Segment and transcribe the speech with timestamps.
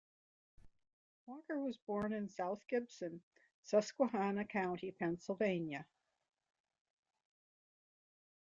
[1.27, 3.21] Walker was born in South Gibson,
[3.61, 5.85] Susquehanna County, Pennsylvania.